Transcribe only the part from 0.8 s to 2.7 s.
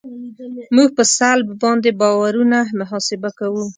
په سلب باندې بارونه